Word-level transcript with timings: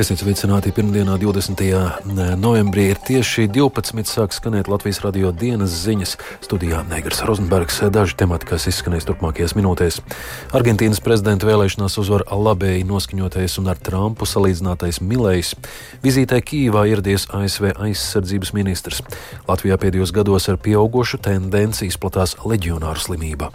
Esiet 0.00 0.22
sveicināti 0.22 0.70
pirmdienā, 0.72 1.18
20. 1.20 1.60
novembrī. 2.40 2.86
Ir 2.88 3.00
tieši 3.04 3.42
12. 3.52 4.08
sāk 4.08 4.32
skanēt 4.32 4.70
Latvijas 4.72 5.02
radio 5.04 5.28
dienas 5.28 5.74
ziņas. 5.82 6.14
Studijā 6.40 6.80
Negras 6.88 7.20
Rozenbergs. 7.28 7.82
Daži 7.92 8.16
temati, 8.22 8.48
kas 8.48 8.64
izskanēs 8.70 9.04
turpmākajās 9.10 9.52
minūtēs. 9.58 10.00
Argentīnas 10.56 11.02
prezidenta 11.04 11.44
vēlēšanās 11.50 11.98
uzvar 12.00 12.24
labēji 12.32 12.88
noskaņotais 12.88 13.58
un 13.60 13.68
ar 13.74 13.76
Trumpu 13.76 14.24
salīdzinātais 14.24 15.02
Milējs. 15.04 15.52
Vizītē 16.00 16.40
Kīvā 16.48 16.86
ieradies 16.88 17.28
ASV 17.36 17.74
aizsardzības 17.76 18.54
ministrs. 18.56 19.04
Latvijā 19.50 19.76
pēdējos 19.84 20.16
gados 20.16 20.48
ar 20.48 20.56
pieaugušu 20.64 21.20
tendenci 21.28 21.92
izplatās 21.92 22.38
leģionāru 22.40 23.04
slimība. 23.04 23.52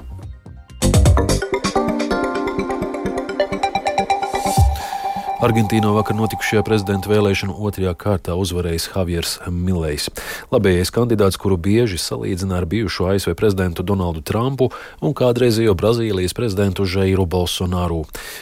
Argentīnā 5.45 5.91
vakar 5.93 6.15
notikušajā 6.17 6.63
prezidenta 6.65 7.09
vēlēšanu 7.11 7.53
otrajā 7.67 7.91
kārtā 8.01 8.33
uzvarējis 8.41 8.87
Javiers 8.89 9.33
Milejs. 9.53 10.07
Labējais 10.49 10.89
kandidāts, 10.89 11.37
kuru 11.37 11.59
bieži 11.61 11.99
salīdzina 12.01 12.55
ar 12.57 12.65
bijušo 12.65 13.05
ASV 13.11 13.35
prezidentu 13.37 13.83
Donaldu 13.85 14.23
Trumpu 14.25 14.71
un 15.05 15.13
kādreizējo 15.13 15.75
Brazīlijas 15.77 16.33
prezidentu 16.33 16.87
Žeiru 16.89 17.27
Bolsonaru. 17.29 17.99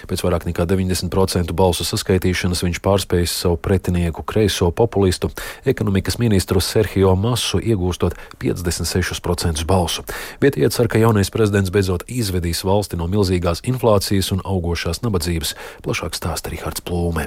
Pēc 0.07 0.23
vairāk 0.23 0.45
nekā 0.47 0.63
90% 0.69 1.51
balsu 1.51 1.83
saskaitīšanas 1.89 2.63
viņš 2.63 2.79
pārspējis 2.85 3.35
savu 3.41 3.59
pretinieku 3.59 4.23
kreiso 4.23 4.71
populistu, 4.71 5.33
ekonomikas 5.67 6.21
ministru 6.23 6.63
Sergio 6.63 7.17
Masu, 7.19 7.59
iegūstot 7.59 8.15
56% 8.39 9.67
balsu. 9.67 10.07
Vietējie 10.39 10.71
cer, 10.71 10.87
ka 10.87 11.03
jaunais 11.03 11.33
prezidents 11.35 11.73
beidzot 11.73 12.07
izvedīs 12.07 12.63
valsti 12.63 13.01
no 13.01 13.11
milzīgās 13.11 13.65
inflācijas 13.67 14.31
un 14.37 14.47
augošās 14.47 15.03
nabadzības. 15.03 15.57
Plašāk 15.83 16.15
stāsta 16.15 16.55
Rihards 16.55 16.87
Plūme. 16.93 17.25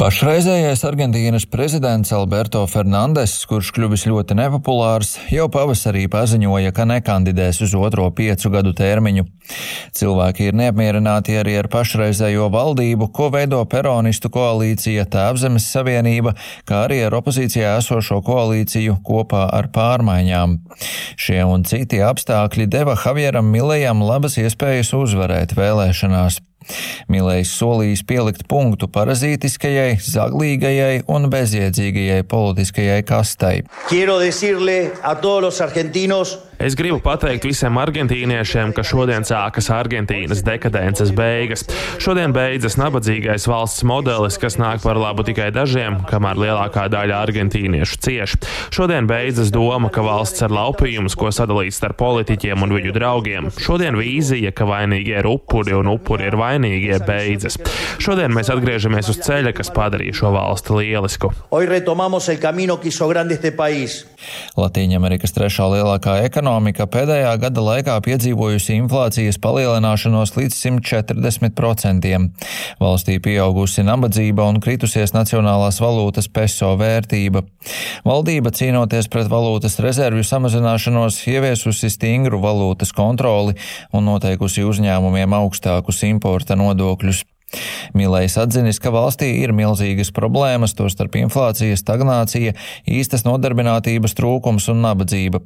Pašreizējais 0.00 0.82
Argentīnas 0.86 1.44
prezidents 1.50 2.12
Alberto 2.16 2.62
Fernandes, 2.70 3.32
kurš 3.48 3.70
kļuvis 3.76 4.04
ļoti 4.08 4.36
nepopulārs, 4.38 5.14
jau 5.32 5.46
pavasarī 5.52 6.04
paziņoja, 6.12 6.72
ka 6.76 6.86
nekandidēs 6.88 7.62
uz 7.64 7.74
otro 7.76 8.06
piecu 8.16 8.52
gadu 8.52 8.72
termiņu. 8.76 9.24
Cilvēki 9.96 10.50
ir 10.50 10.58
neapmierināti 10.60 11.38
arī 11.40 11.56
ar 11.60 11.68
pašreizējo 11.72 12.50
valdību, 12.54 13.08
ko 13.16 13.30
veido 13.34 13.60
peronistu 13.72 14.30
koalīcija 14.32 15.08
Tēvzemes 15.12 15.70
Savienība, 15.72 16.36
kā 16.68 16.84
arī 16.86 17.00
ar 17.08 17.16
opozīcijā 17.20 17.72
esošo 17.80 18.20
koalīciju 18.28 19.00
kopā 19.04 19.46
ar 19.56 19.72
pārmaiņām. 19.74 20.60
Šie 21.16 21.40
un 21.48 21.66
citi 21.68 22.04
apstākļi 22.04 22.68
deva 22.70 22.96
Javieram 23.00 23.50
Milejam 23.52 24.04
labas 24.06 24.38
iespējas 24.40 24.94
uzvarēt 25.00 25.56
vēlēšanās. 25.58 26.44
Milējs 27.10 27.52
solījis 27.58 28.04
pielikt 28.06 28.46
punktu 28.50 28.88
parazītiskajai, 28.92 29.98
zaglīgajai 30.04 31.02
un 31.10 31.30
bezjēdzīgajai 31.32 32.22
politiskajai 32.30 33.00
kastai. 33.08 33.56
Es 36.60 36.74
gribu 36.76 36.98
pateikt 37.00 37.46
visiem 37.48 37.78
argentīniešiem, 37.80 38.74
ka 38.76 38.82
šodien 38.84 39.24
sākas 39.24 39.70
Argentīnas 39.72 40.42
dekadences 40.44 41.08
beigas. 41.16 41.62
Šodien 41.96 42.34
beidzas 42.36 42.74
nabadzīgais 42.76 43.46
valsts 43.48 43.80
modelis, 43.88 44.36
kas 44.36 44.58
nāk 44.60 44.82
par 44.84 45.00
labu 45.00 45.24
tikai 45.24 45.46
dažiem, 45.56 45.96
kamēr 46.10 46.36
lielākā 46.42 46.84
daļa 46.92 47.22
argentīniešu 47.24 47.96
cieš. 48.04 48.34
Šodien 48.76 49.08
beidzas 49.08 49.48
doma, 49.54 49.88
ka 49.88 50.04
valsts 50.04 50.44
ir 50.44 50.52
laupījums, 50.52 51.16
ko 51.16 51.30
sadalīt 51.32 51.72
starp 51.72 51.96
politiķiem 52.02 52.66
un 52.66 52.76
viņu 52.76 52.92
draugiem. 52.92 53.48
Šodien 53.56 53.96
vīzija, 53.96 54.52
ka 54.52 54.68
vainīgi 54.68 55.16
ir 55.16 55.30
upuri 55.32 55.78
un 55.80 55.88
upuri 55.94 56.28
ir 56.28 56.36
vainīgie, 56.36 57.00
beidzas. 57.08 57.56
Šodien 58.04 58.36
mēs 58.36 58.52
atgriežamies 58.52 59.08
uz 59.08 59.22
ceļa, 59.24 59.54
kas 59.56 59.72
padarīja 59.72 60.20
šo 60.20 60.34
valsti 60.36 60.76
lielisku. 60.76 61.32
Latīņamerikas 64.60 65.32
trešā 65.32 65.72
lielākā 65.72 66.20
ekonomika 66.28 66.49
pēdējā 66.90 67.30
gada 67.40 67.62
laikā 67.62 67.94
piedzīvojusi 68.02 68.74
inflācijas 68.80 69.38
palielināšanos 69.38 70.34
līdz 70.36 70.56
140%. 70.58 72.12
Valstī 72.80 73.18
pieaugusi 73.22 73.84
nabadzība 73.86 74.48
un 74.50 74.60
kritusies 74.60 75.14
nacionālās 75.14 75.80
valūtas 75.80 76.28
peso 76.28 76.74
vērtība. 76.80 77.44
Valdība 78.04 78.50
cīnoties 78.50 79.08
pret 79.08 79.30
valūtas 79.30 79.78
rezervju 79.78 80.26
samazināšanos 80.26 81.22
ieviesusi 81.30 81.90
stingru 81.90 82.40
valūtas 82.42 82.92
kontroli 82.92 83.54
un 83.92 84.08
noteikusi 84.10 84.66
uzņēmumiem 84.66 85.36
augstākus 85.40 86.02
importa 86.08 86.58
nodokļus. 86.58 87.29
Milējs 87.96 88.36
atzinis, 88.40 88.78
ka 88.82 88.92
valstī 88.94 89.30
ir 89.42 89.54
milzīgas 89.56 90.12
problēmas, 90.14 90.76
tostarp 90.78 91.18
inflācija, 91.20 91.78
stagnācija, 91.78 92.54
īstas 92.86 93.26
nodarbinātības 93.26 94.14
trūkums 94.18 94.70
un 94.72 94.84
nabadzība. 94.84 95.42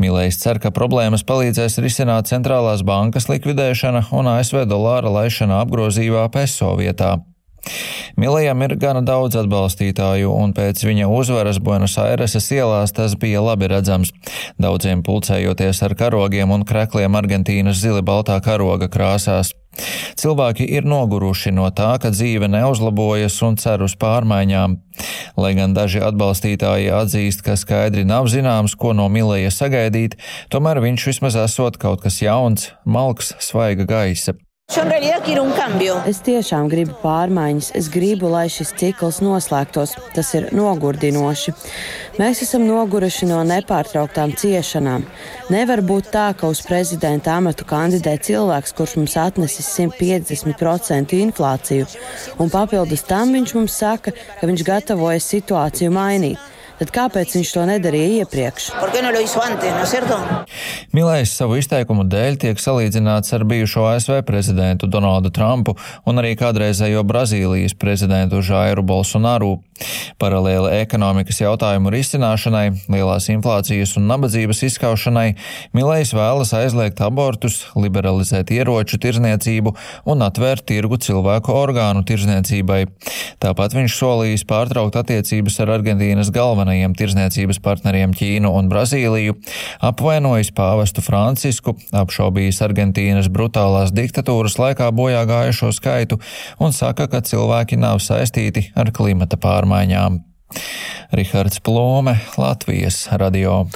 Milējs 0.00 0.40
cer, 0.40 0.60
ka 0.60 0.72
problēmas 0.74 1.24
palīdzēs 1.28 1.80
risināt 1.84 2.30
centrālās 2.32 2.84
bankas 2.86 3.28
likvidēšana 3.32 4.06
un 4.16 4.30
ASV 4.36 4.64
dolāra 4.68 5.12
laišana 5.20 5.60
apgrozībā 5.64 6.28
peso 6.32 6.72
vietā. 6.80 7.18
Milējam 8.20 8.64
ir 8.64 8.74
gana 8.80 9.02
daudz 9.04 9.36
atbalstītāju, 9.40 10.32
un 10.32 10.54
pēc 10.56 10.80
viņa 10.86 11.08
uzvaras 11.12 11.60
Buenos 11.62 11.96
Aireses 12.00 12.48
ielās 12.56 12.94
tas 12.96 13.16
bija 13.20 13.42
labi 13.44 13.68
redzams. 13.70 14.14
Daudziem 14.60 15.04
pulcējoties 15.06 15.82
ar 15.86 15.96
karogiem 15.96 16.52
un 16.56 16.66
krekliem 16.68 17.20
Argentīnas 17.20 17.80
zili 17.84 18.04
baltā 18.06 18.40
karoga 18.44 18.88
krāsās. 18.92 19.54
Cilvēki 20.20 20.66
ir 20.76 20.86
noguruši 20.88 21.52
no 21.54 21.68
tā, 21.70 21.94
ka 22.02 22.10
dzīve 22.12 22.50
neuzlabojas 22.50 23.38
un 23.46 23.56
cer 23.60 23.84
uz 23.86 23.94
pārmaiņām. 24.00 24.76
Lai 25.40 25.52
gan 25.56 25.76
daži 25.76 26.02
atbalstītāji 26.04 26.90
atzīst, 26.92 27.44
ka 27.46 27.56
skaidri 27.60 28.04
nav 28.08 28.28
zināms, 28.32 28.76
ko 28.76 28.92
no 28.96 29.08
Milēja 29.12 29.54
sagaidīt, 29.54 30.18
tomēr 30.52 30.82
viņš 30.84 31.08
vismaz 31.12 31.38
esot 31.46 31.80
kaut 31.80 32.04
kas 32.04 32.20
jauns, 32.24 32.70
malks, 32.84 33.34
svaiga 33.40 33.88
gaisa. 33.88 34.36
Es 36.06 36.20
tiešām 36.22 36.68
gribu 36.70 36.94
pārmaiņas. 37.02 37.72
Es 37.74 37.88
gribu, 37.90 38.28
lai 38.30 38.44
šis 38.52 38.70
cikls 38.78 39.18
noslēgtos. 39.24 39.96
Tas 40.14 40.30
ir 40.38 40.46
nogurdinoši. 40.54 41.54
Mēs 42.20 42.44
esam 42.46 42.68
noguruši 42.68 43.26
no 43.26 43.40
nepārtrauktām 43.48 44.36
ciešanām. 44.38 45.08
Nevar 45.50 45.82
būt 45.82 46.12
tā, 46.14 46.28
ka 46.38 46.52
uz 46.54 46.62
prezidenta 46.62 47.34
amatu 47.40 47.66
kandidē 47.66 48.14
cilvēks, 48.22 48.76
kurš 48.78 48.94
mums 49.00 49.18
atnesis 49.18 49.72
150% 49.74 51.18
inflāciju, 51.18 51.90
un 52.38 52.54
papildus 52.54 53.02
tam 53.10 53.34
viņš 53.34 53.56
mums 53.58 53.82
saka, 53.82 54.14
ka 54.38 54.52
viņš 54.52 54.66
gatavojas 54.70 55.26
situāciju 55.34 55.90
mainīt 55.98 56.50
tad 56.80 56.92
kāpēc 56.96 57.36
viņš 57.36 57.52
to 57.54 57.66
nedarīja 57.68 58.24
iepriekš? 58.24 58.70
Milējs 60.96 61.36
savu 61.36 61.60
izteikumu 61.60 62.06
dēļ 62.10 62.38
tiek 62.44 62.60
salīdzināts 62.62 63.36
ar 63.36 63.46
bijušo 63.48 63.86
ASV 63.92 64.20
prezidentu 64.26 64.88
Donaldu 64.90 65.32
Trumpu 65.34 65.76
un 66.08 66.22
arī 66.22 66.32
kādreizējo 66.40 67.04
Brazīlijas 67.06 67.76
prezidentu 67.78 68.40
Žairu 68.44 68.82
Bolsonaru. 68.86 69.58
Paralēli 70.20 70.74
ekonomikas 70.80 71.40
jautājumu 71.42 71.92
risināšanai, 71.94 72.66
lielās 72.92 73.30
inflācijas 73.32 73.96
un 74.00 74.08
nabadzības 74.10 74.64
izskaušanai, 74.68 75.28
Milējs 75.76 76.12
vēlas 76.16 76.52
aizliegt 76.56 77.00
abortus, 77.04 77.62
liberalizēt 77.78 78.50
ieroču 78.54 78.98
tirzniecību 79.00 79.72
un 80.10 80.24
atvērt 80.26 80.66
tirgu 80.68 80.98
cilvēku 81.00 81.54
orgānu 81.54 82.02
tirzniecībai. 82.08 82.80
Tāpat 83.40 83.76
viņš 83.76 83.96
solījis 83.96 84.44
pārtraukt 84.50 84.98
attiecības 85.00 85.60
ar 85.62 85.74
Argentīnas 85.78 86.32
galvenajiem 86.34 86.96
tirzniecības 86.98 87.60
partneriem 87.64 88.14
Ķīnu 88.16 88.50
un 88.56 88.68
Brazīliju, 88.72 89.36
apvainojis 89.86 90.52
pāvestu 90.56 91.04
Francisku, 91.06 91.76
apšaubījis 91.96 92.60
Argentīnas 92.66 93.30
brutālās 93.32 93.94
diktatūras 93.96 94.58
laikā 94.60 94.90
bojā 94.96 95.22
gājušo 95.30 95.72
skaitu 95.76 96.20
un 96.60 96.74
saka, 96.76 97.08
ka 97.10 97.22
cilvēki 97.24 97.78
nav 97.80 98.02
saistīti 98.04 98.68
ar 98.74 98.92
klimata 98.96 99.38
pārmaiņām. 99.40 99.69
Rihards 101.12 101.60
Plome, 101.60 102.18
Latvijas 102.36 103.08
radio. 103.12 103.66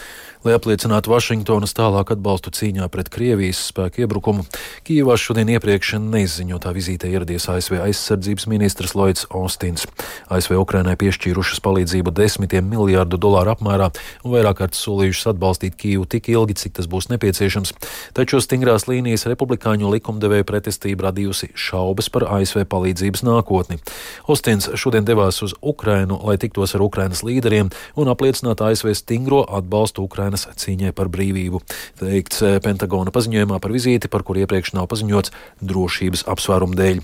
Lai 0.44 0.52
apliecinātu 0.58 1.08
Vašingtonas 1.08 1.72
tālāk 1.72 2.10
atbalstu 2.12 2.50
cīņā 2.52 2.84
pret 2.92 3.08
Krievijas 3.08 3.62
spēku 3.70 4.02
iebrukumu, 4.02 4.42
Kīvā 4.84 5.14
šodien 5.16 5.48
iepriekš 5.54 5.94
neizziņotā 6.04 6.68
vizītē 6.76 7.08
ieradies 7.08 7.46
ASV 7.48 7.78
aizsardzības 7.80 8.44
ministrs 8.52 8.92
Lloyds 8.92 9.24
Austins. 9.32 9.86
ASV 10.28 10.58
Ukrainai 10.60 10.98
piešķīrušas 11.00 11.62
palīdzību 11.64 12.12
desmitiem 12.12 12.68
miljārdu 12.68 13.16
dolāru 13.16 13.54
apmērā 13.54 13.86
un 14.20 14.34
vairāk 14.34 14.58
kārt 14.58 14.76
solījušas 14.76 15.30
atbalstīt 15.32 15.78
Kīvu 15.80 16.04
tik 16.12 16.28
ilgi, 16.34 16.58
cik 16.60 16.76
tas 16.76 16.90
būs 16.92 17.08
nepieciešams. 17.14 17.72
Taču 18.12 18.42
stingrās 18.44 18.84
līnijas 18.84 19.24
republikāņu 19.32 19.94
likumdevēja 19.96 20.44
pretestība 20.44 21.08
radījusi 21.08 21.54
šaubas 21.56 22.12
par 22.12 22.28
ASV 22.36 22.66
palīdzības 22.68 23.24
nākotni. 23.24 23.80
Austins 24.28 24.68
šodien 24.76 25.08
devās 25.08 25.40
uz 25.40 25.56
Ukrainu, 25.64 26.20
lai 26.20 26.36
tiktos 26.36 26.76
ar 26.76 26.84
Ukrainas 26.84 27.24
līderiem 27.24 27.72
un 27.96 28.12
apliecinātu 28.12 28.68
ASV 28.68 28.92
stingro 29.00 29.40
atbalstu 29.48 30.04
Ukrainas 30.04 30.33
Indiānas 30.34 30.58
cīņai 30.58 30.92
par 30.94 31.08
brīvību. 31.08 31.60
Teikts 32.00 32.42
eh, 32.42 32.58
Pentagona 32.62 33.12
paziņojumā 33.14 33.60
par 33.62 33.72
vizīti, 33.72 34.10
par 34.10 34.24
kur 34.26 34.36
iepriekš 34.38 34.74
nav 34.74 34.88
paziņots 34.90 35.32
drošības 35.62 36.24
apsvērumu 36.26 36.74
dēļ. 36.74 37.00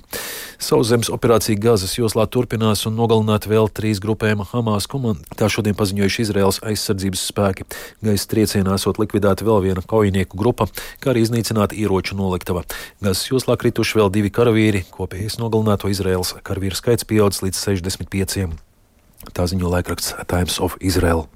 Sauszemes 0.60 1.10
operācija 1.10 1.58
Gazas 1.60 1.96
joslā 1.96 2.26
turpinās 2.26 2.86
un 2.86 2.96
nogalināt 2.98 3.46
vēl 3.48 3.70
trīs 3.72 4.00
grupējuma 4.02 4.48
Hamas 4.50 4.88
komandu. 4.90 5.24
Tā 5.36 5.48
šodien 5.48 5.76
paziņojuši 5.78 6.24
Izraels 6.26 6.60
aizsardzības 6.66 7.26
spēki. 7.30 7.66
Gaisa 8.04 8.30
triecienā 8.30 8.76
esot 8.76 9.00
likvidēta 9.00 9.46
vēl 9.46 9.62
viena 9.70 9.84
kaujinieku 9.84 10.38
grupa, 10.40 10.68
kā 11.00 11.14
arī 11.14 11.24
iznīcināta 11.24 11.78
ieroču 11.78 12.18
noliktava. 12.18 12.66
Gazas 13.00 13.28
joslā 13.30 13.56
krituši 13.60 14.02
vēl 14.02 14.12
divi 14.12 14.32
karavīri, 14.34 14.84
kopējais 14.92 15.38
nogalināto 15.40 15.92
Izraels 15.92 16.34
karavīru 16.44 16.78
skaits 16.78 17.08
pieaudzis 17.08 17.46
līdz 17.46 17.62
65. 17.70 18.50
Tā 19.36 19.44
ziņo 19.48 19.68
laikraksts 19.68 20.16
Times 20.28 20.60
of 20.60 20.80
Israel. 20.80 21.28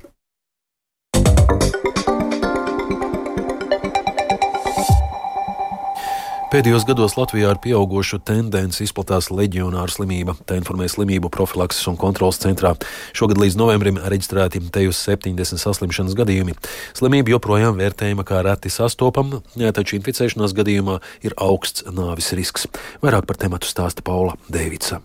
Pēdējos 6.55 6.85
gados 6.87 7.17
Latvijā 7.19 7.49
ar 7.51 7.59
pieaugušu 7.59 8.21
tendenci 8.23 8.85
izplatās 8.85 9.27
leģionāra 9.35 9.91
slimība, 9.91 10.37
tā 10.47 10.55
informē 10.55 10.87
slimību 10.87 11.27
profilakses 11.35 11.89
un 11.91 11.97
kontrolas 11.99 12.39
centrā. 12.39 12.77
Šogad 13.11 13.41
līdz 13.43 13.56
novembrim 13.59 13.99
reģistrēti 13.99 14.61
tejus 14.77 15.01
70 15.03 15.59
saslimšanas 15.59 16.15
gadījumi. 16.15 16.55
Slimība 16.95 17.35
joprojām 17.35 17.75
vērtējama 17.83 18.23
kā 18.29 18.45
reti 18.47 18.71
sastopama, 18.71 19.43
taču 19.75 19.99
inficēšanās 19.99 20.55
gadījumā 20.55 21.01
ir 21.27 21.35
augsts 21.43 21.89
nāvis 21.91 22.31
risks. 22.39 22.71
Vairāk 23.03 23.27
par 23.27 23.43
tematu 23.43 23.67
stāsta 23.67 24.06
Paula 24.06 24.39
Dēvica. 24.47 25.03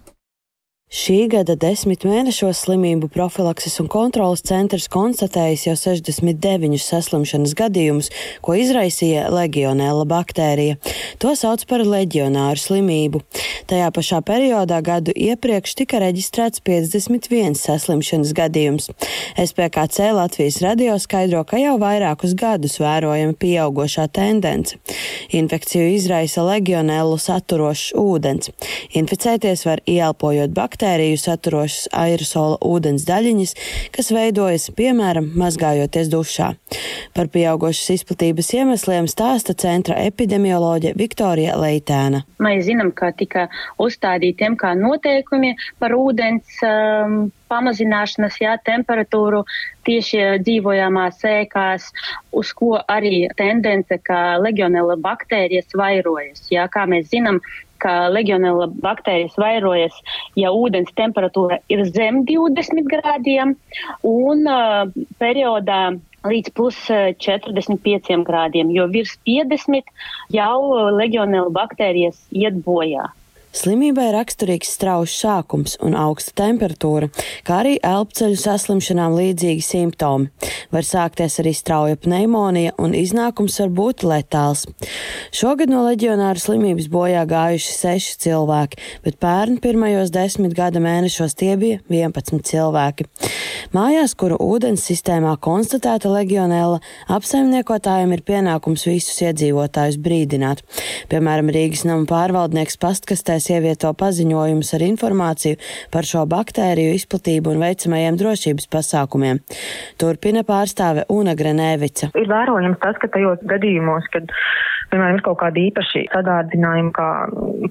Šī 0.89 1.27
gada 1.30 1.53
desmit 1.53 2.01
mēnešos 2.01 2.63
slimību 2.63 3.12
profilakses 3.13 3.75
un 3.77 3.86
kontrolas 3.94 4.41
centrs 4.41 4.88
konstatējis 4.89 5.68
jau 5.68 5.75
69 5.77 6.80
saslimšanas 6.81 7.51
gadījumus, 7.59 8.07
ko 8.41 8.56
izraisīja 8.57 9.27
legionēla 9.30 10.07
baktērija. 10.09 10.80
To 11.21 11.36
sauc 11.38 11.62
par 11.69 11.83
leģionāru 11.86 12.57
slimību. 12.57 13.21
Tajā 13.69 13.91
pašā 13.94 14.24
periodā 14.25 14.80
gadu 14.81 15.13
iepriekš 15.13 15.75
tika 15.77 16.00
reģistrēts 16.01 16.63
51 16.65 17.53
saslimšanas 17.62 18.33
gadījums. 18.33 18.89
SPKC 19.38 20.09
Latvijas 20.18 20.57
radio 20.65 20.97
skaidro, 20.97 21.44
ka 21.45 21.62
jau 21.62 21.75
vairākus 21.77 22.33
gadus 22.33 22.80
vērojama 22.81 23.38
pieaugošā 23.38 24.07
tendence. 24.09 24.81
Infekciju 25.38 25.94
izraisa 26.00 26.50
legionēlu 26.50 27.21
saturošs 27.21 27.94
ūdens. 27.94 28.50
Inficēties 28.97 29.68
var 29.69 29.86
ieelpojot 29.86 30.50
baktēriju 30.50 30.79
baktēriju 30.80 31.18
saturošas 31.20 31.90
aerosola 31.92 32.56
ūdens 32.64 33.04
daļiņas, 33.04 33.52
kas 33.92 34.12
veidojas, 34.16 34.70
piemēram, 34.78 35.28
mazgājoties 35.36 36.08
dušā. 36.08 36.54
Par 37.12 37.28
pieaugušas 37.28 37.98
izplatības 37.98 38.54
iemesliem 38.56 39.10
stāsta 39.12 39.54
centra 39.60 39.98
epidemioloģe 40.08 40.94
Viktorija 40.96 41.58
Leitēna. 41.60 42.24
Mēs 42.40 42.64
zinām, 42.70 42.94
ka 42.96 43.12
tika 43.12 43.50
uzstādītiem 43.76 44.56
kā 44.56 44.72
noteikumi 44.80 45.58
par 45.84 45.98
ūdens 46.00 46.64
um, 46.64 47.28
pamazināšanas 47.52 48.40
jā, 48.40 48.56
temperatūru 48.64 49.44
tieši 49.84 50.40
dzīvojamās 50.46 51.24
ēkās, 51.28 51.92
uz 52.32 52.54
ko 52.56 52.78
arī 52.88 53.25
tendence, 53.36 54.00
ka 54.00 54.38
legionela 54.40 54.96
baktērijas 54.96 55.75
vairojas. 55.75 56.46
Jā, 56.54 56.70
kā 56.72 56.88
mēs 56.88 57.10
zinām, 57.12 57.42
ka 57.84 58.10
legionela 58.14 58.68
baktērijas 58.84 59.38
vairojas, 59.40 59.96
ja 60.40 60.52
ūdens 60.56 60.92
temperatūra 61.00 61.60
ir 61.72 61.86
zem 61.90 62.24
20 62.30 62.86
grādiem 62.92 63.56
un 64.08 64.46
uh, 64.50 64.86
periodā 65.22 65.81
līdz 66.28 66.52
plus 66.56 66.78
45 67.24 68.26
grādiem, 68.28 68.74
jo 68.76 68.88
virs 68.92 69.16
50 69.28 69.88
jau 70.36 70.90
legionela 70.98 71.52
baktērijas 71.56 72.20
iet 72.36 72.60
bojā. 72.66 73.08
Slimībai 73.50 74.12
raksturīgs 74.13 74.69
strauji 74.75 75.10
sākums 75.10 75.74
un 75.81 75.96
augsta 75.98 76.36
temperatūra, 76.44 77.07
kā 77.48 77.56
arī 77.63 77.80
elpceļu 77.81 78.38
saslimšanām 78.38 79.16
līdzīgi 79.18 79.63
simptomi. 79.66 80.30
Var 80.69 80.86
sākties 80.86 81.40
arī 81.42 81.56
strauja 81.57 81.98
pneimonija 81.98 82.75
un 82.78 82.94
iznākums 82.94 83.57
var 83.63 83.72
būt 83.80 84.06
letāls. 84.06 84.68
Šogad 85.34 85.74
no 85.74 85.81
leģionāra 85.88 86.38
slimības 86.38 86.92
bojā 86.94 87.24
gājuši 87.30 87.74
seši 87.74 88.19
cilvēki, 88.28 88.78
bet 89.07 89.18
pērn 89.18 89.57
pirmajos 89.63 90.13
desmit 90.13 90.54
gada 90.54 90.78
mēnešos 90.84 91.34
tie 91.40 91.56
bija 91.57 91.81
11 91.90 92.46
cilvēki. 92.51 93.10
Mājās, 93.74 94.13
kuru 94.13 94.38
ūdens 94.46 94.86
sistēmā 94.86 95.34
konstatēta 95.42 96.10
legionēla, 96.13 96.80
apsaimniekotājiem 97.18 98.13
ir 98.13 98.24
pienākums 98.30 98.86
visus 98.88 99.18
iedzīvotājus 99.25 99.98
brīdināt. 100.06 100.62
Piemēram, 101.10 101.50
Rīgas 101.54 101.84
nama 101.90 102.06
pārvaldnieks 102.10 102.78
pastkastē 102.81 103.38
Iestādēs 103.39 103.56
ievieto 103.56 103.91
paziņojumus 103.95 104.74
ar 104.75 104.83
informāciju 104.83 105.57
par 105.94 106.03
šo 106.07 106.25
baktēriju 106.27 106.95
izplatību 106.97 107.53
un 107.53 107.63
veicamajiem 107.63 108.18
drošības 108.19 108.68
pasākumiem. 108.68 109.39
Turpina 110.00 110.44
pārstāve 110.44 111.06
Una 111.09 111.36
Grenēvica. 111.39 112.12
Ir 112.19 112.27
vērojams 112.27 112.80
tas, 112.83 113.00
ka 113.00 113.07
tajos 113.07 113.39
gadījumos, 113.47 114.07
kad 114.12 114.27
piemēram, 114.91 115.19
ir 115.19 115.24
kaut 115.24 115.39
kādi 115.39 115.68
īpaši 115.69 116.03
sadārdzinājumi, 116.12 116.91
kā 116.97 117.07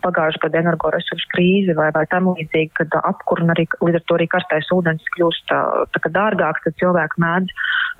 pagājušā 0.06 0.42
gada 0.46 0.62
energoresursu 0.62 1.28
krīze 1.34 1.76
vai, 1.76 1.90
vai 1.92 2.06
tam 2.08 2.32
līdzīgi, 2.32 2.72
kad 2.80 2.98
apkur 3.02 3.44
un 3.44 3.52
arī 3.52 3.66
līdz 3.82 4.00
ar 4.00 4.06
to 4.08 4.18
arī 4.18 4.28
karstais 4.32 4.72
ūdens 4.72 5.04
kļūst 5.16 5.52
tā 5.52 6.04
kā 6.04 6.12
dārgāks, 6.14 6.64
tad 6.64 6.80
cilvēki 6.80 7.24
mēdz 7.24 7.56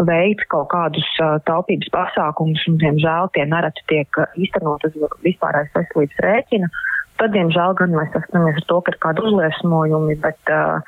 veikt 0.08 0.46
kaut 0.54 0.70
kādus 0.72 1.08
taupības 1.48 1.90
pasākumus 1.92 2.64
un, 2.70 2.78
diemžēl, 2.80 3.32
tie 3.34 3.48
nereti 3.50 3.84
tiek 3.90 4.22
īstenot 4.38 4.86
uz 4.88 5.00
vispārējais 5.26 5.74
veselības 5.74 6.22
rēķina. 6.24 6.70
Tad, 7.18 7.34
diemžēl, 7.34 7.74
gan 7.78 7.96
mēs 7.98 8.12
saskaramies 8.14 8.60
ar 8.60 8.66
to, 8.70 8.80
ka 8.84 8.94
ir 8.94 8.98
kādi 9.02 9.24
uzliesmojumi, 9.26 10.18
bet 10.22 10.52
uh, 10.54 10.78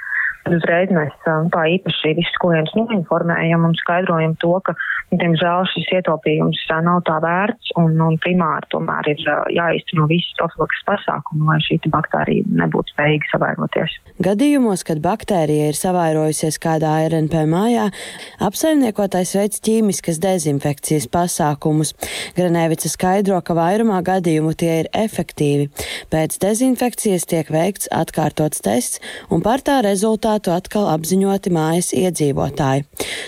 uzreiz 0.48 0.90
mēs 0.94 1.12
tā 1.26 1.62
īpaši 1.76 2.14
visus 2.18 2.38
klientus 2.40 2.76
noinformējam 2.78 3.66
un 3.68 3.76
skaidrojam 3.78 4.34
to, 4.40 4.52
ka, 4.64 4.74
diemžēl, 5.12 5.66
šis 5.72 5.90
ietaupījums 5.98 6.62
nav 6.86 7.02
tā 7.08 7.18
vērts 7.22 7.74
un, 7.80 7.96
un 8.00 8.16
primāri 8.22 8.68
tomēr 8.72 9.10
ir 9.12 9.20
jāizteno 9.54 10.06
visas 10.10 10.32
profilaks 10.38 10.84
pasākumi, 10.88 11.44
lai 11.48 11.58
šī 11.66 11.78
baktērija 11.90 12.46
nebūtu 12.62 12.94
spējīga 12.94 13.30
savairoties. 13.32 13.96
Gadījumos, 14.24 14.84
kad 14.86 15.02
baktērija 15.04 15.70
ir 15.70 15.78
savairojusies 15.78 16.60
kādā 16.62 16.94
RNP 17.08 17.44
mājā, 17.50 17.88
apsaimniekotais 18.48 19.34
veids 19.36 19.62
ķīmiskas 19.66 20.20
dezinfekcijas 20.22 21.08
pasākumus. 21.12 21.92
Granēvica 22.38 22.90
skaidro, 22.90 23.40
ka 23.44 23.56
vairumā 23.58 24.00
gadījumu 24.06 24.54
tie 24.56 24.72
ir 24.84 24.90
efektīvi. 24.96 25.68
Pēc 26.12 26.38
dezinfekcijas 26.42 27.28
tiek 27.28 27.50
veikts 27.52 27.90
atkārtots 27.92 28.62
tests 28.64 29.02
un 29.30 29.44
par 29.44 29.64
tā 29.66 29.80
rezultātu 29.84 30.29
rezultātu 30.30 30.52
atkal 30.54 30.86
apziņoti 30.94 31.50
mājas 31.50 31.90
iedzīvotāji. 31.96 32.84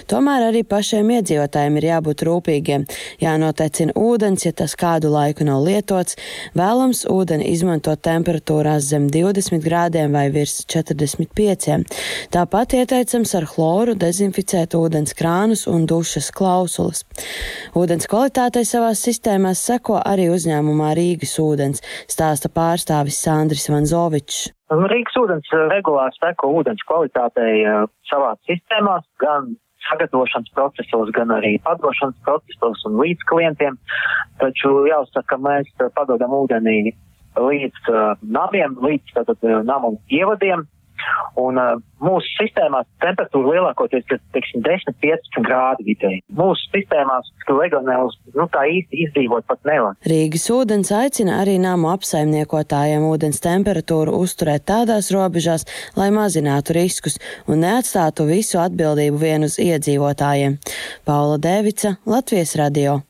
Tomēr 0.07 0.49
arī 0.51 0.63
pašiem 0.63 1.11
iedzīvotājiem 1.19 1.77
ir 1.79 1.87
jābūt 1.89 2.23
rūpīgiem. 2.27 2.85
Jānotecina 3.21 3.93
ūdens, 3.97 4.45
ja 4.47 4.53
tas 4.53 4.75
kādu 4.79 5.11
laiku 5.11 5.45
nav 5.45 5.65
lietots, 5.65 6.17
vēlams 6.55 7.05
ūdeni 7.11 7.51
izmantot 7.51 8.03
temperatūrās 8.03 8.87
zem 8.93 9.09
20 9.11 9.63
grādiem 9.65 10.13
vai 10.13 10.31
virs 10.31 10.65
45. 10.67 11.83
Tāpat 12.31 12.77
ieteicams 12.79 13.35
ar 13.35 13.47
chloru 13.47 13.97
dezinficēt 13.99 14.77
ūdens 14.79 15.15
krānus 15.15 15.67
un 15.67 15.87
dušas 15.87 16.31
klausulas. 16.31 17.05
Ūdens 17.75 18.07
kvalitātei 18.07 18.65
savās 18.65 19.03
sistēmās 19.03 19.63
seko 19.67 19.99
arī 20.05 20.31
uzņēmumā 20.31 20.95
Rīgas 20.99 21.39
ūdens, 21.43 21.83
stāsta 22.07 22.53
pārstāvis 22.53 23.19
Sandris 23.23 23.71
Vanzovičs. 23.73 24.53
Rīgas 24.73 25.19
ūdens 25.21 25.51
eh, 25.53 25.67
regulāri 25.73 26.17
seko 26.19 26.53
ūdens 26.61 26.83
kvalitātei 26.89 27.65
uh, 27.67 27.85
savās 28.09 28.39
sistēmās, 28.49 29.05
gan 29.21 29.55
sagatavošanas 29.89 30.53
procesos, 30.55 31.11
gan 31.17 31.33
arī 31.35 31.57
padošanas 31.65 32.17
procesos 32.25 32.85
un 32.89 33.01
līdz 33.03 33.27
klientiem. 33.29 33.79
Taču 34.41 34.85
jāuzsaka, 34.87 35.27
ka 35.35 35.41
mēs 35.43 35.73
padodam 35.97 36.37
ūdenī 36.39 36.95
līdz 37.37 37.91
uh, 37.91 38.15
namiem, 38.23 38.79
līdz 38.85 39.17
tātad, 39.19 39.49
namu 39.67 39.97
ievadiem, 40.13 40.65
Un 41.41 41.59
uh, 41.61 41.79
mūsu 42.03 42.29
sistēmās 42.37 42.87
temperatūra 43.03 43.57
lielākoties 43.57 44.05
ir 44.13 44.21
10-15 44.37 45.41
grādi 45.47 45.87
vidēji. 45.89 46.23
Mūsu 46.37 46.69
sistēmās 46.75 47.31
legionēlus 47.49 48.19
nu, 48.37 48.47
tā 48.53 48.65
īsti 48.71 49.03
izdzīvot 49.07 49.47
pat 49.49 49.63
nevar. 49.69 49.97
Rīgas 50.09 50.49
ūdens 50.53 50.93
aicina 50.97 51.41
arī 51.43 51.59
namu 51.63 51.93
apsaimniekotājiem 51.93 53.07
ūdens 53.09 53.43
temperatūru 53.45 54.17
uzturēt 54.23 54.67
tādās 54.71 55.13
robežās, 55.15 55.67
lai 55.97 56.11
mazinātu 56.15 56.77
riskus 56.79 57.19
un 57.47 57.63
neatstātu 57.65 58.29
visu 58.29 58.61
atbildību 58.63 59.23
vien 59.23 59.49
uz 59.49 59.59
iedzīvotājiem. 59.63 60.61
Paula 61.09 61.41
Devica, 61.43 61.97
Latvijas 62.07 62.57
radio. 62.61 63.01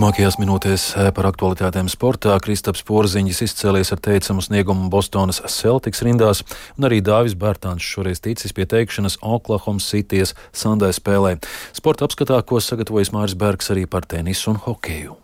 Turmākajās 0.00 0.38
minūtēs 0.40 0.84
eh, 0.96 1.08
par 1.12 1.26
aktualitātēm 1.28 1.90
sportā 1.92 2.32
Kristaps 2.40 2.80
Porziņš 2.88 3.42
izcēlies 3.44 3.92
ar 3.92 4.00
teicamu 4.00 4.40
sniegumu 4.40 4.88
Bostonas 4.88 5.42
Celtics 5.52 6.00
rindās, 6.06 6.40
un 6.80 6.88
arī 6.88 7.02
Dāvis 7.04 7.36
Bērtāns 7.36 7.84
šoreiz 7.84 8.24
ticis 8.24 8.56
pie 8.56 8.64
teikšanas 8.64 9.18
Oklahoma 9.20 9.84
Cities 9.84 10.32
Sandai 10.56 10.94
spēlē. 10.96 11.36
Sporta 11.76 12.08
apskatā, 12.08 12.40
ko 12.40 12.64
sagatavojas 12.64 13.12
Māris 13.12 13.36
Bergs 13.36 13.68
arī 13.76 13.84
par 13.84 14.08
tenisu 14.08 14.54
un 14.54 14.64
hokeju. 14.64 15.20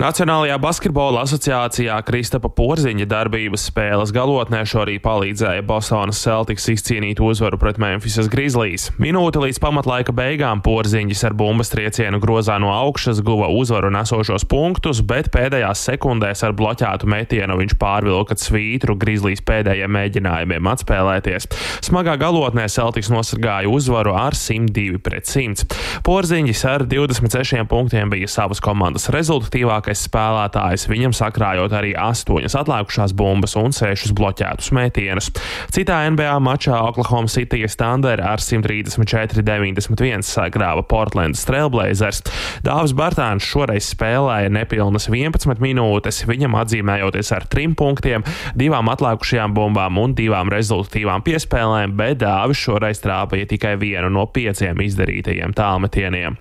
Nacionālajā 0.00 0.54
basketbola 0.56 1.20
asociācijā 1.26 1.98
Kristapa 2.08 2.48
Porziņa 2.48 3.04
darbības 3.10 3.66
spēles 3.68 4.10
galotnē 4.16 4.62
šorīt 4.64 5.02
palīdzēja 5.04 5.60
Bostonas 5.68 6.16
Celtics 6.24 6.64
izcīnīt 6.72 7.20
uzvaru 7.20 7.58
pret 7.60 7.76
Memphisas 7.76 8.30
Grizzlies. 8.32 8.86
Minūte 8.96 9.42
līdz 9.44 9.60
pamatlaika 9.60 10.14
beigām 10.16 10.62
Porziņš 10.64 11.26
ar 11.28 11.36
bumbas 11.36 11.70
triecienu 11.74 12.22
grozā 12.24 12.56
no 12.62 12.70
augšas 12.72 13.20
guva 13.22 13.50
uzvaru 13.52 13.90
nesošos 13.92 14.46
punktus, 14.48 15.02
bet 15.04 15.28
pēdējās 15.34 15.84
sekundēs 15.90 16.40
ar 16.48 16.56
bloķētu 16.56 17.12
metienu 17.12 17.60
viņš 17.60 17.76
pārvilka 17.76 18.38
svītru 18.40 18.96
Grizzlies 18.96 19.44
pēdējiem 19.44 19.92
mēģinājumiem 19.92 20.72
atspēlēties. 20.72 21.50
Smagā 21.84 22.16
galotnē 22.24 22.64
Celtics 22.72 23.12
nosargāja 23.12 23.68
uzvaru 23.68 24.16
ar 24.16 24.32
102 24.40 25.04
pret 25.04 25.28
100. 25.28 25.68
Porziņš 26.08 26.66
ar 26.72 26.88
26 26.88 27.68
punktiem 27.68 28.16
bija 28.16 28.32
savas 28.40 28.64
komandas 28.64 29.10
rezultatīvākais 29.12 29.81
labākais 29.82 30.06
spēlētājs, 30.06 30.86
viņam 30.88 31.12
sakrājot 31.12 31.72
arī 31.74 31.92
astoņas 31.98 32.54
atlikušās 32.54 33.12
bumbas 33.18 33.56
un 33.56 33.72
sešus 33.72 34.12
bloķētus 34.14 34.70
metienus. 34.72 35.30
Citā 35.72 36.08
NBA 36.10 36.38
mačā 36.40 36.78
Oklahoma 36.88 37.28
City 37.28 37.66
Thunder 37.66 38.20
ar 38.22 38.38
134-91 38.38 40.22
sagrāva 40.22 40.82
Portlandas 40.82 41.44
Trailblazers. 41.46 42.22
Dāvis 42.62 42.94
Bartāns 42.94 43.42
šoreiz 43.42 43.90
spēlēja 43.92 44.52
nepilnas 44.52 45.08
11 45.10 45.60
minūtes, 45.62 46.22
viņam 46.26 46.56
atzīmējoties 46.62 47.32
ar 47.34 47.46
trim 47.50 47.74
punktiem, 47.74 48.22
divām 48.54 48.90
atlikušajām 48.92 49.54
bumbām 49.54 49.98
un 49.98 50.14
divām 50.14 50.52
rezultatīvām 50.52 51.24
piespēlēm, 51.26 51.96
bet 51.98 52.22
Dāvis 52.22 52.60
šoreiz 52.62 53.02
trāpīja 53.02 53.50
tikai 53.50 53.74
vienu 53.80 54.12
no 54.12 54.28
pieciem 54.30 54.78
izdarītajiem 54.84 55.54
tālmetieniem. 55.56 56.38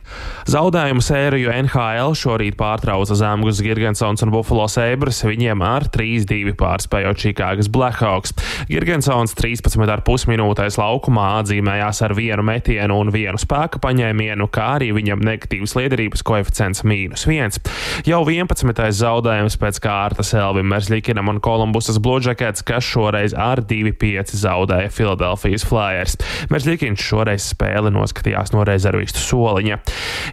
Zaudējumu 0.52 1.04
sēriju 1.06 1.54
NHL 1.64 2.16
šorīt 2.18 2.58
pārtrauca 2.60 3.16
zem 3.18 3.31
Lamgus 3.32 3.62
Girgensons 3.64 4.20
un 4.26 4.32
Buffalo 4.34 4.66
Sabres, 4.68 5.22
viņiem 5.24 5.62
ar 5.64 5.86
3-2 5.88 6.52
pārspējot 6.60 7.20
Čikāgas 7.22 7.70
Blackhawks. 7.72 8.34
Girgensons 8.68 9.32
13,5 9.38 10.28
minūtēs 10.28 10.76
laukumā 10.82 11.30
atzīmējās 11.40 12.02
ar 12.04 12.14
vienu 12.18 12.44
metienu 12.44 12.98
un 13.00 13.12
vienu 13.14 13.40
spēka 13.40 13.80
paņēmienu, 13.86 14.50
kā 14.52 14.66
arī 14.74 14.90
viņam 14.98 15.24
negatīvs 15.24 15.78
liederības 15.78 16.26
koeficients 16.28 16.84
mīnus 16.84 17.24
1. 17.30 17.62
Jau 18.10 18.20
11. 18.28 18.84
zaudējums 19.00 19.56
pēc 19.62 19.80
kārtas 19.86 20.34
Elvim 20.36 20.68
Merslikinam 20.74 21.32
un 21.32 21.40
Kolumbusas 21.40 22.02
Bluejackets, 22.04 22.66
kas 22.68 22.84
šoreiz 22.84 23.38
ar 23.38 23.64
2-5 23.64 24.36
zaudēja 24.42 24.92
Filadelfijas 24.92 25.64
Flyers. 25.70 26.20
Merslikins 26.52 27.00
šoreiz 27.00 27.48
spēli 27.54 27.96
noskatījās 27.96 28.52
no 28.52 28.68
rezervistu 28.68 29.24
soliņa. 29.24 29.80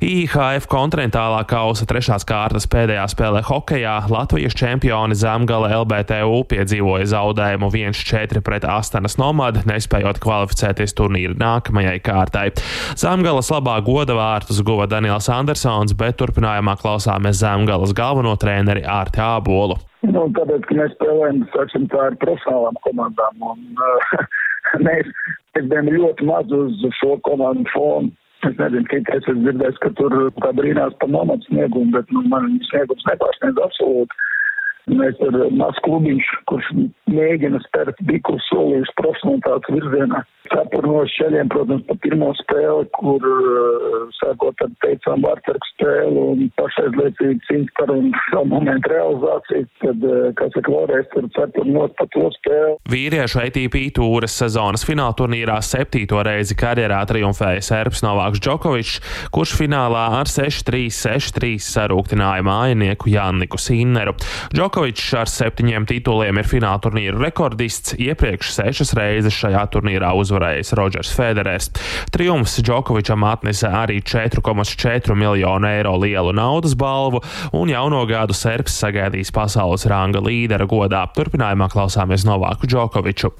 IHF 0.02 0.67
kontinentālā 0.73 1.45
kausa 1.47 1.87
trešās 1.87 2.26
kārtas 2.26 2.67
pēdējā 2.67 2.88
Pēdējā 2.88 3.09
spēlē 3.12 3.40
hokejā 3.45 3.95
Latvijas 4.09 4.54
čempioni 4.57 5.12
Zemgala 5.12 5.68
LBTU 5.83 6.38
piedzīvoja 6.49 7.04
zaudējumu 7.11 7.68
1-4 7.68 8.40
pret 8.40 8.64
Astanas 8.64 9.18
nomadu, 9.21 9.61
nespējot 9.68 10.16
kvalificēties 10.25 10.97
turnīra 10.97 11.37
nākamajai 11.37 11.99
kārtai. 12.00 12.47
Zemgalas 12.97 13.52
labā 13.52 13.75
goda 13.85 14.16
vārtus 14.16 14.62
guva 14.64 14.87
Daniels 14.88 15.28
Andersons, 15.28 15.92
bet 16.00 16.16
turpinājumā 16.23 16.78
klausāmies 16.80 17.42
Zemgalas 17.42 17.92
galveno 17.92 18.33
treneri 18.40 18.87
Ārti 18.88 19.21
Ābolu. 19.21 19.76
Nu, 20.09 20.25
tāpēc, 20.33 20.64
ka 20.71 20.78
mēs 20.80 20.97
spēlējam, 20.97 21.45
saksim, 21.52 21.85
tā 21.92 22.07
ar 22.07 22.16
profesionālām 22.25 22.80
komandām, 22.88 23.45
un 23.52 23.85
uh, 23.85 24.25
mēs, 24.88 25.12
mēs 25.59 25.68
bijām 25.75 25.92
ļoti 25.92 26.33
maz 26.33 26.57
uz 26.57 26.88
šo 27.02 27.21
komandu 27.28 27.68
fonu. 27.76 28.16
Es 28.47 28.54
nezinu, 28.54 28.87
cik 28.90 29.09
es 29.11 29.25
esmu 29.26 29.42
dzirdējis, 29.42 29.78
ka 29.83 29.90
tur 29.99 30.14
brīnās 30.61 30.95
par 31.00 31.11
nomadu 31.11 31.42
sniegumu, 31.49 31.90
bet 31.97 32.12
nu, 32.14 32.23
man 32.30 32.52
sniegums 32.68 33.07
nepārsniedz 33.09 33.59
absolūti. 33.64 34.21
Mēs 34.88 35.21
ar 35.26 35.37
mazu 35.52 35.83
klubiņš, 35.85 36.33
kurš 36.49 36.73
mēģina 37.12 37.61
spērt 37.66 38.00
biku 38.09 38.38
soli 38.49 38.83
uz 38.83 38.90
profesionālitātes 39.00 39.75
virzienā. 39.76 40.25
Cepurnos 40.49 41.12
ceļiem, 41.18 41.50
protams, 41.52 41.83
pa 41.85 41.95
pirmo 42.00 42.30
spēli, 42.38 42.87
kur 42.97 43.25
uh, 43.28 44.07
sākot 44.16 44.62
ar 44.64 44.71
teicām 44.85 45.25
vārtarku 45.26 45.68
spēli 45.75 46.23
un 46.23 46.47
pašaizliecīgi 46.57 47.42
cīņas 47.49 47.75
par 47.76 47.92
un 47.92 48.09
savu 48.30 48.49
momentu 48.54 48.92
realizāciju, 48.95 49.68
tad, 49.83 50.07
kā 50.38 50.49
saka, 50.54 50.73
vēlreiz 50.73 51.11
tur 51.12 51.28
cepurnos 51.37 51.92
pa 51.99 52.09
to 52.14 52.30
spēli. 52.38 52.78
Vīriešu 52.95 53.42
ATP 53.45 53.76
tūras 53.99 54.38
sezonas 54.40 54.87
fināla 54.88 55.16
turnīrā 55.18 55.59
septīto 55.64 56.23
reizi 56.25 56.57
karjerā 56.59 57.02
triumfēja 57.11 57.64
Serbs 57.68 58.02
Novāks 58.07 58.40
Džokovičs, 58.45 58.97
kurš 59.35 59.54
finālā 59.61 60.07
ar 60.23 60.33
6-3, 60.33 60.88
6-3 60.97 61.61
sarūktināja 61.68 62.47
mājinieku 62.47 63.12
Janniku 63.12 63.61
Sinneru. 63.61 64.16
Džokovičs 64.79 65.15
ar 65.19 65.27
septiņiem 65.27 65.87
tituliem 65.91 66.39
ir 66.39 66.47
fināla 66.47 66.79
turnīra 66.79 67.19
rekordists, 67.19 67.97
iepriekš 67.99 68.53
sešas 68.55 68.93
reizes 68.95 69.35
šajā 69.35 69.65
turnīrā 69.75 70.13
uzvarējis 70.15 70.71
Rodžers 70.79 71.11
Federers. 71.17 71.67
Triumfs 72.15 72.61
Džokovičam 72.63 73.25
atnesa 73.27 73.73
arī 73.81 73.97
4,4 74.07 75.17
miljonu 75.19 75.67
eiro 75.67 75.97
lielu 75.99 76.31
naudas 76.31 76.77
balvu, 76.79 77.19
un 77.59 77.73
jauno 77.73 78.05
gadu 78.07 78.37
Serbs 78.39 78.77
sagaidīs 78.79 79.35
pasaules 79.35 79.83
ranga 79.91 80.23
līdera 80.23 80.69
godā. 80.71 81.01
Turpinājumā 81.17 81.67
klausāmies 81.75 82.23
Novāku 82.29 82.71
Džokoviču. 82.71 83.33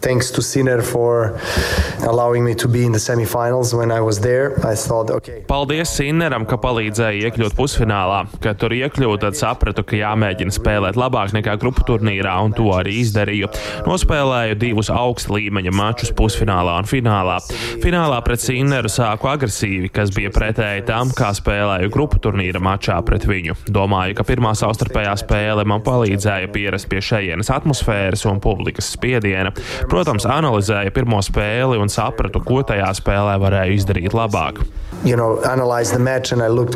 Thought, 4.89 5.15
okay. 5.15 5.47
Paldies 5.47 5.95
Sinneram, 6.01 6.49
ka 6.51 6.59
palīdzēja 6.67 7.31
iekļūt 7.31 7.55
pusfinālā. 7.55 8.25
Kad 8.43 8.59
tur 8.59 8.75
iekļūt, 8.75 9.23
tad 9.23 9.39
sapratu, 9.39 9.87
ka 9.87 10.03
jāmēģina 10.03 10.59
spēlēt 10.59 10.99
labāk 10.99 11.28
nekā 11.37 11.57
grupu 11.61 11.85
turnīrā, 11.89 12.35
un 12.45 12.55
to 12.57 12.71
arī 12.77 12.99
izdarīju. 13.03 13.51
Nospēlēju 13.89 14.59
divus 14.61 14.91
augsta 14.93 15.35
līmeņa 15.37 15.75
mačus 15.75 16.13
pusfinālā 16.17 16.79
un 16.83 16.89
finālā. 16.89 17.39
Finālā 17.83 18.19
pret 18.27 18.43
Sinneru 18.43 18.91
sāku 18.93 19.31
agresīvi, 19.31 19.91
kas 19.95 20.13
bija 20.15 20.33
pretēji 20.35 20.87
tam, 20.89 21.13
kā 21.17 21.31
spēlēju 21.37 21.93
grupu 21.95 22.21
turnīra 22.25 22.63
mačā 22.63 22.99
pret 23.07 23.27
viņu. 23.29 23.57
Domāju, 23.75 24.17
ka 24.19 24.27
pirmā 24.29 24.55
savstarpējā 24.59 25.15
spēle 25.23 25.67
man 25.69 25.85
palīdzēja 25.87 26.51
pierast 26.55 26.89
pie 26.91 27.03
šejienes 27.05 27.53
atmosfēras 27.55 28.27
un 28.31 28.43
publikas 28.45 28.93
spiediena. 28.95 29.53
Protams, 29.91 30.27
analizēju 30.29 30.95
pirmo 30.97 31.21
spēli 31.25 31.79
un 31.81 31.93
sapratu, 31.93 32.43
ko 32.45 32.63
tajā 32.67 32.91
spēlē 32.99 33.39
varēju 33.43 33.79
izdarīt 33.79 34.17
labāk. 34.17 34.63
You 35.05 35.17
know, 35.17 35.39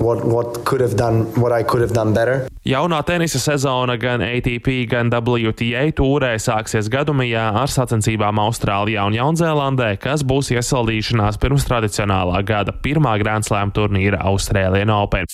what, 0.01 0.25
what 0.25 0.97
done, 0.97 1.25
what 1.35 2.52
Jaunā 2.63 3.01
tenisa 3.03 3.41
sezona 3.43 3.97
gan 3.99 4.23
ATP, 4.23 4.85
gan 4.87 5.09
WTA 5.11 5.89
tūrē 5.99 6.37
sāksies 6.39 6.87
gadumijā 6.93 7.49
ar 7.59 7.73
sacensībām 7.73 8.39
Austrālijā 8.39 9.03
un 9.09 9.17
Jaunzēlandē, 9.19 9.97
kas 10.03 10.23
būs 10.23 10.53
iesaldīšanās 10.55 11.41
pirms 11.43 11.67
tradicionālā 11.67 12.45
gada 12.47 12.77
pirmā 12.85 13.17
Grand 13.25 13.51
Slam 13.51 13.75
turnīra 13.75 14.23
Austrālijā 14.31 14.87
Open. 14.95 15.27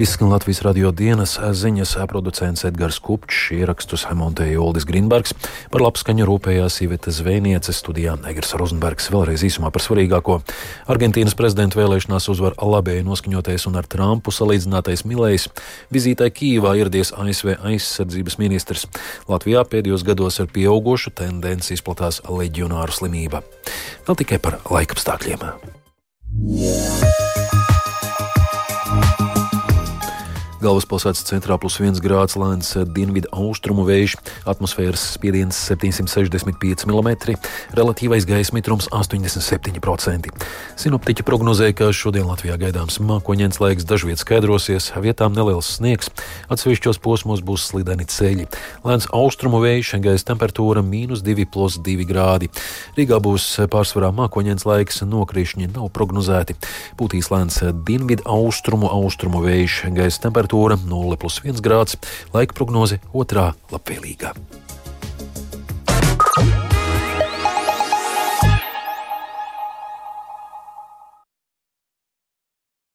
Izskan 0.00 0.30
Latvijas 0.32 0.62
radio 0.64 0.90
dienas 0.96 1.34
ziņas 1.36 1.90
producents 2.08 2.64
Edgars 2.64 2.96
Kupčs, 3.04 3.50
ierakstus 3.52 4.06
montēja 4.16 4.62
Uldis 4.64 4.86
Grīnbergs, 4.88 5.34
par 5.68 5.82
labskaņu 5.84 6.24
rūpējās 6.24 6.78
Iveta 6.86 7.12
Zvēniece, 7.12 7.74
studijā 7.76 8.14
Negras 8.22 8.54
Rozenbergs. 8.56 9.10
Vēlreiz 9.12 9.44
īsumā 9.44 9.68
par 9.68 9.84
svarīgāko. 9.84 10.38
Argentīnas 10.88 11.36
prezidenta 11.36 11.76
vēlēšanās 11.76 12.30
uzvar 12.32 12.56
labēji 12.56 13.04
noskaņotais 13.10 13.68
un 13.68 13.76
ar 13.76 13.90
Trumpu 13.92 14.32
salīdzinātais 14.32 15.04
Milējs. 15.04 15.50
Vizītē 15.92 16.30
Kīvā 16.32 16.78
ieradies 16.80 17.12
ASV 17.12 17.58
aizsardzības 17.58 18.38
ministrs. 18.40 18.86
Latvijā 19.28 19.66
pēdējos 19.68 20.06
gados 20.08 20.40
ar 20.40 20.48
pieaugušu 20.48 21.12
tendenci 21.20 21.76
izplatās 21.76 22.22
leģionāru 22.24 22.96
slimība. 22.96 23.44
Vēl 24.08 24.22
tikai 24.24 24.40
par 24.40 24.62
laikapstākļiem. 24.64 25.44
Yeah. 26.40 26.99
Galvaspilsētas 30.60 31.24
centrā 31.24 31.56
plus 31.56 31.78
1 31.80 32.02
grāds 32.04 32.34
lēns 32.36 32.74
dienvidu 32.92 33.30
austrumu 33.32 33.86
vējš, 33.88 34.18
atmosfēras 34.50 35.00
spiediens 35.14 35.56
765 35.56 36.84
mm, 36.84 37.38
relatīvais 37.78 38.26
gaisa 38.28 38.52
mitrums 38.52 38.90
87%. 38.92 40.28
Sinoptiķi 40.76 41.24
prognozēja, 41.24 41.76
ka 41.78 41.88
šodien 41.96 42.28
Latvijā 42.28 42.58
gaidāms 42.60 43.00
mākoņdienas 43.00 43.60
laiks, 43.62 43.86
dažviet 43.88 44.20
skaidrosies, 44.20 44.90
vietām 45.00 45.32
neliels 45.32 45.70
sniegs, 45.78 46.12
atsevišķos 46.52 47.00
posmos 47.00 47.40
būs 47.40 47.70
slideni 47.70 48.04
ceļi. 48.04 48.44
Lēns 48.84 49.08
austrumu 49.16 49.62
vējš, 49.64 49.94
gaisa 50.04 50.28
temperatūra 50.34 50.84
mīnus 50.84 51.24
2,2 51.24 52.04
grādi. 52.04 52.52
Rīgā 53.00 53.16
būs 53.24 53.48
pārsvarā 53.72 54.12
mākoņdienas 54.20 54.68
laiks, 54.68 55.00
nokrišņi 55.08 55.72
nav 55.72 55.88
prognozēti. 55.96 56.60
Pūtīs 57.00 57.32
lēns 57.32 57.62
dienvidu 57.88 58.28
austrumu, 58.28 58.92
austrumu 58.92 59.40
vējš, 59.48 59.80
gaisa 59.96 60.26
temperatūra 60.28 60.49
0,1 60.50 61.62
grāds, 61.64 61.98
laika 62.34 62.56
prognoze 62.58 63.00
otrā 63.14 63.52
labvēlīgā. 63.70 64.34